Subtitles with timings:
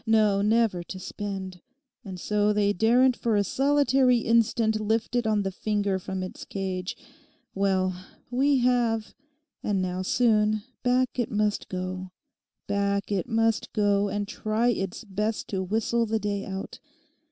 [0.07, 1.61] No, never to spend,
[2.03, 6.43] and so they daren't for a solitary instant lift it on the finger from its
[6.43, 6.97] cage.
[7.53, 9.13] Well, we have;
[9.61, 12.09] and now, soon, back it must go,
[12.65, 16.79] back it must go, and try its best to whistle the day out.